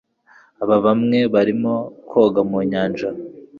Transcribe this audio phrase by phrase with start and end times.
[0.63, 1.73] abana bamwe barimo
[2.09, 3.09] koga mu nyanja